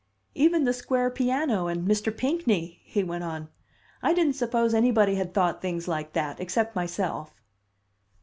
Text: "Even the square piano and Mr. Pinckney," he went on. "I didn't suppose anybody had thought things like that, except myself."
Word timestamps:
"Even 0.33 0.63
the 0.63 0.73
square 0.73 1.11
piano 1.11 1.67
and 1.67 1.87
Mr. 1.87 2.11
Pinckney," 2.11 2.79
he 2.85 3.03
went 3.03 3.23
on. 3.23 3.49
"I 4.01 4.15
didn't 4.15 4.33
suppose 4.33 4.73
anybody 4.73 5.13
had 5.13 5.31
thought 5.31 5.61
things 5.61 5.87
like 5.87 6.13
that, 6.13 6.39
except 6.39 6.75
myself." 6.75 7.35